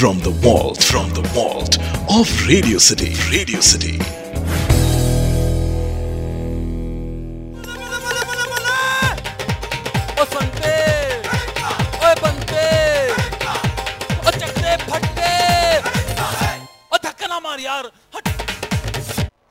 [0.00, 1.76] from the vault from the vault
[2.08, 3.12] of Radio City.
[3.30, 3.98] Radio City.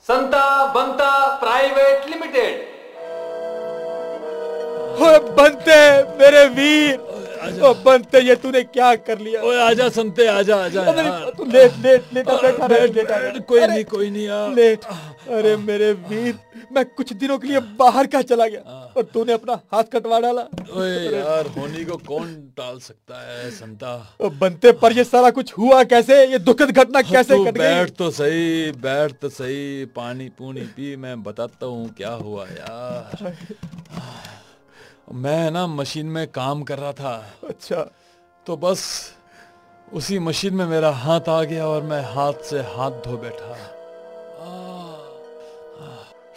[0.08, 1.12] संते बनते
[1.42, 2.58] private limited
[5.38, 5.80] बनते
[6.18, 7.09] मेरे वीर
[7.40, 9.42] ओ बनते ये तूने क्या कर लिया?
[9.42, 10.82] ओए आजा संते आजा आजा
[11.38, 14.86] तू लेट लेट लेटा बैठा रहे बैठ, लेटा। कोई नहीं कोई नहीं यार। लेट।
[15.38, 16.38] अरे मेरे वीर
[16.74, 18.60] मैं कुछ दिनों के लिए बाहर का चला गया?
[18.98, 20.42] और तूने अपना हाथ कटवा डाला?
[20.74, 25.54] ओए यार होनी को कौन टाल सकता है संता ओ बनते पर ये सारा कुछ
[25.58, 26.26] हुआ कैसे?
[26.32, 31.22] ये दुखद घटना कैसे कट बैठ तो सही बैठ तो सही पानी पूनी पी मैं
[31.24, 33.34] बताता हूँ क्या हुआ यार।
[35.14, 37.92] मैं ना मशीन में काम कर रहा था। अच्छा।
[38.46, 39.12] तो बस
[39.94, 43.76] उसी मशीन में मेरा हाथ आ गया और मैं हाथ से हाथ धो बैठा।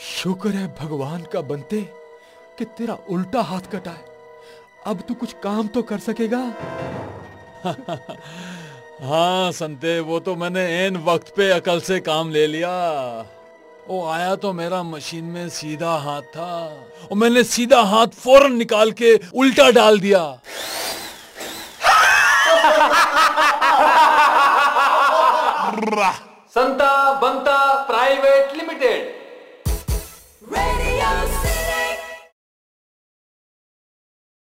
[0.00, 1.82] शुक्र है भगवान का बनते
[2.58, 4.04] कि तेरा उल्टा हाथ कटा है।
[4.86, 6.52] अब तू कुछ काम तो कर सकेगा?
[9.02, 12.70] हाँ संते वो तो मैंने एन वक्त पे अकल से काम ले लिया।
[13.88, 16.52] वो आया तो मेरा मशीन में सीधा हाथ था
[17.10, 20.22] और मैंने सीधा हाथ फ़ौरन निकाल के उल्टा डाल दिया।
[26.54, 28.51] संता बंता प्राइवेट